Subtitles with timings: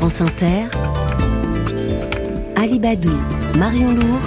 [0.00, 0.64] France Inter,
[2.56, 3.12] Alibadou,
[3.58, 4.18] Marion Lourd,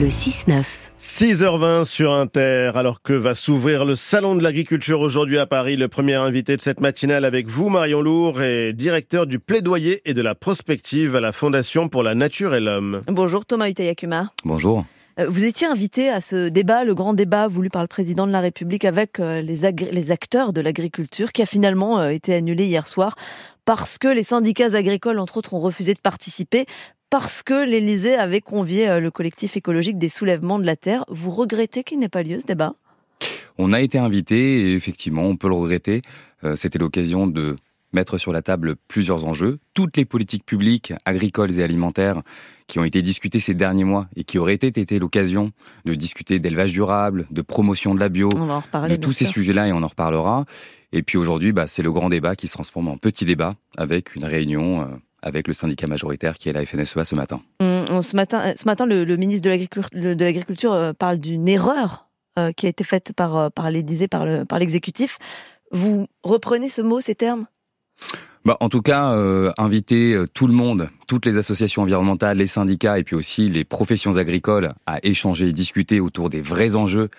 [0.00, 0.64] le 6-9.
[0.98, 5.76] 6h20 sur Inter, alors que va s'ouvrir le Salon de l'Agriculture aujourd'hui à Paris?
[5.76, 10.12] Le premier invité de cette matinale avec vous, Marion Lourd, est directeur du plaidoyer et
[10.12, 13.04] de la prospective à la Fondation pour la Nature et l'Homme.
[13.06, 14.32] Bonjour Thomas Utayakuma.
[14.44, 14.84] Bonjour.
[15.18, 18.32] Euh, vous étiez invité à ce débat, le grand débat voulu par le président de
[18.32, 22.86] la République avec euh, les, acteurs de l'agriculture, qui a finalement euh, été annulé hier
[22.86, 23.16] soir
[23.64, 26.66] parce que les syndicats agricoles, entre autres, ont refusé de participer
[27.10, 31.04] parce que l'Élysée avait convié le collectif écologique des soulèvements de la terre.
[31.08, 32.74] Vous regrettez qu'il n'ait pas lieu ce débat?
[33.58, 36.02] On a été invité et effectivement, on peut le regretter.
[36.54, 37.56] C'était l'occasion de
[37.92, 39.58] mettre sur la table plusieurs enjeux.
[39.74, 42.22] Toutes les politiques publiques, agricoles et alimentaires
[42.66, 45.52] qui ont été discutées ces derniers mois et qui auraient été l'occasion
[45.84, 49.82] de discuter d'élevage durable, de promotion de la bio, de tous ces sujets-là et on
[49.82, 50.44] en reparlera.
[50.92, 54.14] Et puis aujourd'hui, bah, c'est le grand débat qui se transforme en petit débat avec
[54.16, 54.84] une réunion euh,
[55.22, 57.40] avec le syndicat majoritaire qui est la FNSEA ce matin.
[57.60, 62.66] Hum, ce matin, ce matin le, ministre de l'Agriculture euh, parle d'une erreur euh, qui
[62.66, 65.18] a été faite par, par l'Élysée, par l'exécutif.
[65.72, 67.46] Vous reprenez ce mot, ces termes?
[68.44, 72.46] Bah, en tout cas, euh, inviter euh, tout le monde, toutes les associations environnementales, les
[72.46, 77.10] syndicats et puis aussi les professions agricoles à échanger et discuter autour des vrais enjeux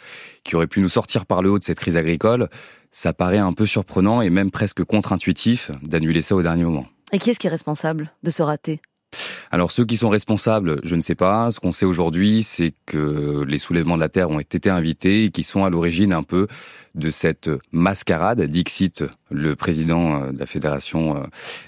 [0.44, 2.50] qui auraient pu nous sortir par le haut de cette crise agricole,
[2.92, 6.88] ça paraît un peu surprenant et même presque contre-intuitif d'annuler ça au dernier moment.
[7.12, 8.82] Et qui est-ce qui est responsable de ce raté?
[9.52, 11.50] Alors ceux qui sont responsables, je ne sais pas.
[11.52, 15.30] Ce qu'on sait aujourd'hui, c'est que les soulèvements de la Terre ont été invités et
[15.32, 16.48] qui sont à l'origine un peu
[16.96, 21.20] de cette mascarade, Dixit, le président euh, de la Fédération euh,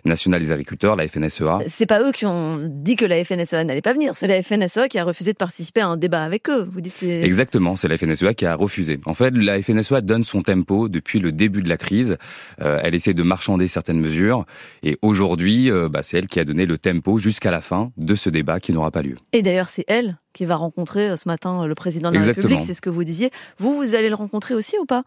[0.05, 1.59] nationale des agriculteurs, la FNSEA.
[1.67, 4.87] C'est pas eux qui ont dit que la FNSEA n'allait pas venir, c'est la FNSEA
[4.89, 6.67] qui a refusé de participer à un débat avec eux.
[6.71, 8.99] Vous dites Exactement, c'est la FNSEA qui a refusé.
[9.05, 12.17] En fait, la FNSEA donne son tempo depuis le début de la crise.
[12.61, 14.45] Euh, elle essaie de marchander certaines mesures
[14.83, 18.29] et aujourd'hui, bah, c'est elle qui a donné le tempo jusqu'à la fin de ce
[18.29, 19.15] débat qui n'aura pas lieu.
[19.31, 22.25] Et d'ailleurs, c'est elle qui va rencontrer euh, ce matin euh, le président de la
[22.25, 23.31] République, c'est ce que vous disiez.
[23.57, 25.03] Vous, vous allez le rencontrer aussi ou pas?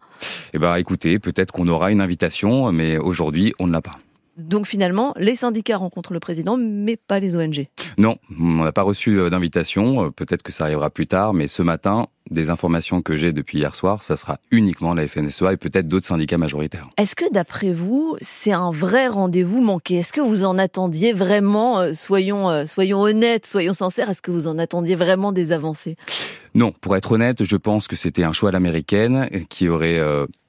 [0.51, 3.97] Eh bien, écoutez, peut-être qu'on aura une invitation, mais aujourd'hui, on ne l'a pas.
[4.37, 7.67] Donc finalement, les syndicats rencontrent le président, mais pas les ONG.
[7.97, 10.11] Non, on n'a pas reçu euh, d'invitation.
[10.11, 13.75] Peut-être que ça arrivera plus tard, mais ce matin, des informations que j'ai depuis hier
[13.75, 16.89] soir, ça sera uniquement la FNSEA et peut-être d'autres syndicats majoritaires.
[16.97, 19.95] Est-ce que d'après vous, c'est un vrai rendez-vous manqué?
[19.95, 24.09] Est-ce que vous en attendiez vraiment euh, Soyons, euh, soyons honnêtes, soyons sincères.
[24.09, 25.95] Est-ce que vous en attendiez vraiment des avancées?
[26.55, 29.99] Non, pour être honnête, je pense que c'était un choix à l'américaine qui aurait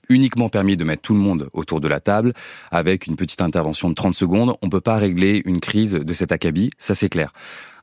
[0.09, 2.33] uniquement permis de mettre tout le monde autour de la table
[2.71, 4.55] avec une petite intervention de 30 secondes.
[4.63, 7.33] On peut pas régler une crise de cet acabit, ça c'est clair.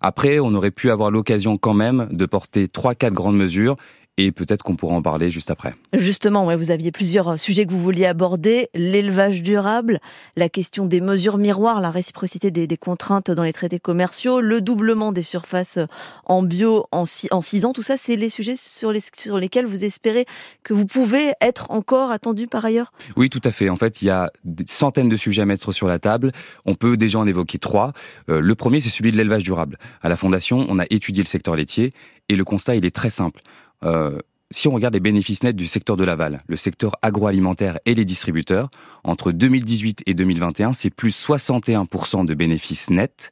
[0.01, 3.77] Après, on aurait pu avoir l'occasion quand même de porter trois, quatre grandes mesures
[4.17, 5.73] et peut-être qu'on pourra en parler juste après.
[5.93, 9.99] Justement, ouais, vous aviez plusieurs euh, sujets que vous vouliez aborder, l'élevage durable,
[10.35, 15.11] la question des mesures miroirs, la réciprocité des, contraintes dans les traités commerciaux, le doublement
[15.11, 15.85] des surfaces euh,
[16.25, 19.37] en bio en six, en six ans, tout ça, c'est les sujets sur, les, sur
[19.37, 20.25] lesquels vous espérez
[20.63, 22.93] que vous pouvez être encore attendu par ailleurs?
[23.15, 23.69] Oui, tout à fait.
[23.69, 26.31] En fait, il y a des centaines de sujets à mettre sur la table.
[26.65, 27.93] On peut déjà en évoquer trois.
[28.29, 29.77] Euh, le premier, c'est celui de l'élevage durable.
[30.01, 31.91] À la Fondation, on a étudié le secteur laitier
[32.29, 33.41] et le constat, il est très simple.
[33.83, 34.19] Euh,
[34.51, 38.05] si on regarde les bénéfices nets du secteur de l'aval, le secteur agroalimentaire et les
[38.05, 38.69] distributeurs,
[39.03, 43.31] entre 2018 et 2021, c'est plus 61% de bénéfices nets.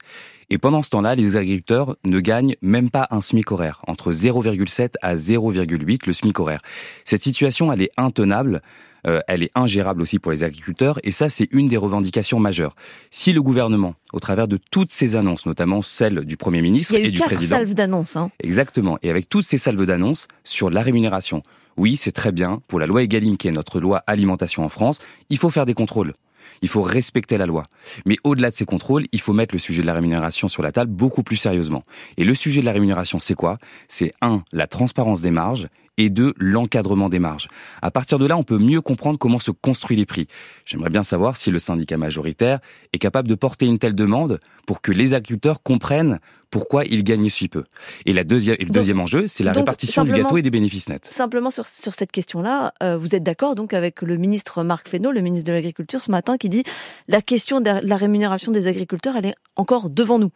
[0.54, 4.96] Et pendant ce temps-là, les agriculteurs ne gagnent même pas un SMIC horaire, entre 0,7
[5.02, 6.62] à 0,8 le SMIC horaire.
[7.06, 8.62] Cette situation, elle est intenable.
[9.08, 12.76] Euh, elle est ingérable aussi pour les agriculteurs, et ça c'est une des revendications majeures.
[13.10, 17.10] Si le gouvernement, au travers de toutes ces annonces, notamment celles du Premier ministre et
[17.10, 17.56] du quatre président...
[17.56, 18.16] salves d'annonces.
[18.16, 18.30] Hein.
[18.44, 21.42] Exactement, et avec toutes ces salves d'annonces sur la rémunération,
[21.78, 25.00] oui c'est très bien, pour la loi Egalim qui est notre loi alimentation en France,
[25.32, 26.14] il faut faire des contrôles.
[26.62, 27.64] Il faut respecter la loi.
[28.06, 30.72] Mais au-delà de ces contrôles, il faut mettre le sujet de la rémunération sur la
[30.72, 31.84] table beaucoup plus sérieusement.
[32.18, 33.58] Et le sujet de la rémunération, c'est quoi?
[33.88, 37.48] C'est un, la transparence des marges et deux, l'encadrement des marges.
[37.82, 40.28] À partir de là, on peut mieux comprendre comment se construisent les prix.
[40.66, 42.60] J'aimerais bien savoir si le syndicat majoritaire
[42.94, 47.30] est capable de porter une telle demande pour que les agriculteurs comprennent pourquoi ils gagnent
[47.30, 47.64] si peu.
[48.06, 51.06] Et, la deuxième, le deuxième enjeu, c'est la répartition du gâteau et des bénéfices nets.
[51.10, 55.12] Simplement sur, sur cette question-là, euh, vous êtes d'accord donc avec le ministre Marc Fesneau,
[55.12, 56.64] le ministre de l'Agriculture, ce matin, qui dit
[57.08, 60.32] la question de la rémunération des agriculteurs, elle est encore devant nous.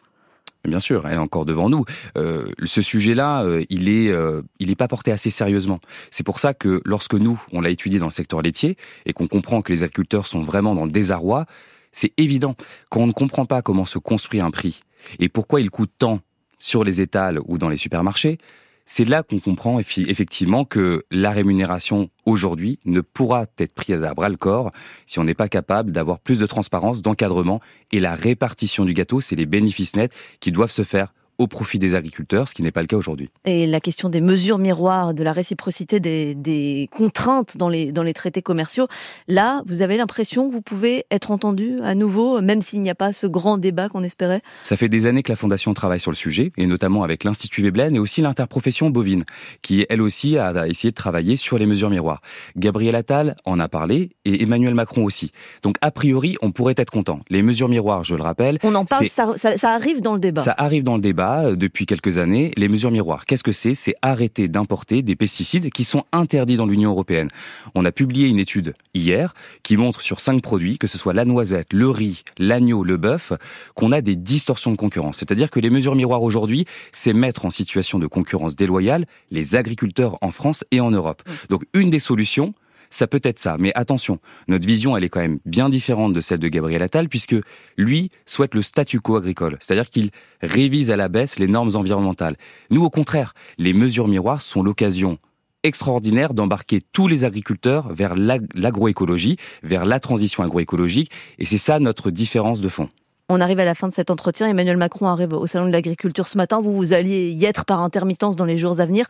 [0.68, 1.86] Bien sûr, elle est encore devant nous.
[2.18, 5.80] Euh, ce sujet-là, euh, il est, euh, il est pas porté assez sérieusement.
[6.12, 9.28] C'est pour ça que lorsque nous, on l'a étudié dans le secteur laitier et qu'on
[9.28, 11.46] comprend que les agriculteurs sont vraiment dans le désarroi,
[11.92, 12.56] c'est évident.
[12.90, 14.82] Quand on ne comprend pas comment se construit un prix
[15.20, 16.20] et pourquoi il coûte tant
[16.58, 18.40] sur les étals ou dans les supermarchés,
[18.86, 24.30] c'est là qu'on comprend effectivement que la rémunération aujourd'hui ne pourra être prise à bras
[24.30, 24.72] le corps
[25.08, 27.62] si on n'est pas capable d'avoir plus de transparence, d'encadrement
[27.92, 31.80] et la répartition du gâteau, c'est les bénéfices nets qui doivent se faire au profit
[31.80, 33.30] des agriculteurs, ce qui n'est pas le cas aujourd'hui.
[33.46, 38.14] Et la question des mesures miroirs, de la réciprocité des, contraintes dans les, dans les
[38.14, 38.88] traités commerciaux,
[39.28, 42.96] là, vous avez l'impression que vous pouvez être entendu à nouveau, même s'il n'y a
[42.96, 44.42] pas ce grand débat qu'on espérait?
[44.64, 47.62] Ça fait des années que la Fondation travaille sur le sujet, et notamment avec l'Institut
[47.62, 49.24] Veblen et aussi l'interprofession bovine,
[49.62, 52.22] qui elle aussi a essayé de travailler sur les mesures miroirs.
[52.56, 55.32] Gabriel Attal en a parlé, et Emmanuel Macron aussi.
[55.64, 57.20] Donc a priori, on pourrait être content.
[57.30, 58.60] Les mesures miroirs, je le rappelle...
[58.64, 60.42] On en parle, ça, ça arrive dans le débat.
[60.42, 63.26] Ça arrive dans le débat euh, depuis quelques années les mesures miroirs.
[63.26, 63.76] Qu'est-ce que c'est?
[63.76, 67.30] C'est arrêter d'importer des pesticides qui sont interdits dans l'Union européenne.
[67.74, 69.34] On a publié une étude hier
[69.64, 73.34] qui montre sur cinq produits, que ce soit la noisette, le riz, l'agneau, le bœuf,
[73.74, 75.18] qu'on a des distorsions de concurrence.
[75.18, 80.18] C'est-à-dire que les mesures miroirs aujourd'hui, c'est mettre en situation de concurrence déloyale les agriculteurs
[80.22, 81.24] en France et en Europe.
[81.26, 81.32] Mmh.
[81.50, 82.54] Donc une des solutions,
[82.90, 83.58] ça peut être ça.
[83.60, 87.10] Mais attention, notre vision, elle est quand même bien différente de celle de Gabriel Attal,
[87.10, 87.36] puisque
[87.78, 89.58] lui souhaite le statu quo agricole.
[89.60, 90.12] C'est-à-dire qu'il
[90.42, 92.36] révise à la baisse les normes environnementales.
[92.70, 95.18] Nous, au contraire, les mesures miroirs sont l'occasion
[95.64, 101.12] extraordinaire d'embarquer tous les agriculteurs vers l'agroécologie, vers la transition agroécologique.
[101.40, 102.88] Et c'est ça notre différence de fond.
[103.28, 104.48] On arrive à la fin de cet entretien.
[104.48, 106.62] Emmanuel Macron arrive au Salon de l'Agriculture ce matin.
[106.62, 109.08] Vous, vous alliez y être par intermittence dans les jours à venir.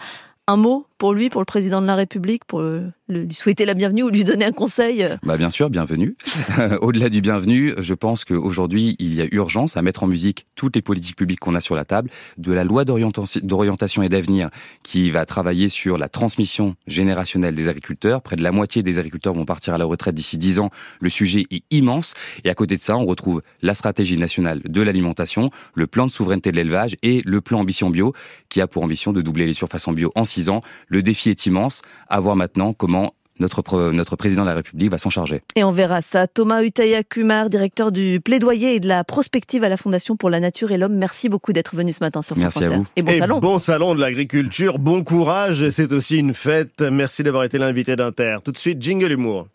[0.48, 2.62] Un mot pour lui, pour le président de la République, pour
[3.08, 6.16] lui souhaiter la bienvenue ou lui donner un conseil euh bah Bien sûr, bienvenue.
[6.82, 10.76] Au-delà du bienvenu, je pense qu'aujourd'hui, il y a urgence à mettre en musique toutes
[10.76, 14.50] les politiques publiques qu'on a sur la table, de la loi d'orientation et d'avenir
[14.84, 18.22] qui va travailler sur la transmission générationnelle des agriculteurs.
[18.22, 20.70] Près de la moitié des agriculteurs vont partir à la retraite d'ici 10 ans.
[21.00, 22.14] Le sujet est immense.
[22.44, 26.12] Et à côté de ça, on retrouve la stratégie nationale de l'alimentation, le plan de
[26.12, 28.14] souveraineté de l'élevage et le plan ambition bio
[28.50, 30.62] qui a pour ambition de doubler les surfaces en bio en 6 ans.
[30.88, 31.82] Le défi est immense.
[32.10, 35.42] À voir maintenant comment notre, notre président de la République va s'en charger.
[35.56, 36.28] Et on verra ça.
[36.28, 40.40] Thomas Utaya Kumar, directeur du plaidoyer et de la prospective à la Fondation pour la
[40.40, 40.96] Nature et l'Homme.
[40.96, 42.86] Merci beaucoup d'être venu ce matin sur France Merci à vous.
[42.96, 43.40] Et bon salon.
[43.40, 45.70] Bon salon de l'agriculture, bon courage.
[45.70, 46.82] C'est aussi une fête.
[46.82, 48.38] Merci d'avoir été l'invité d'Inter.
[48.44, 49.48] Tout de suite, jingle humour.